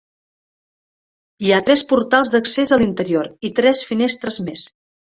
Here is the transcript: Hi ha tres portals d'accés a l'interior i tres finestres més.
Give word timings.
Hi 1.43 1.53
ha 1.53 1.61
tres 1.69 1.85
portals 1.93 2.33
d'accés 2.39 2.75
a 2.79 2.83
l'interior 2.83 3.31
i 3.51 3.55
tres 3.63 3.89
finestres 3.93 4.45
més. 4.51 4.69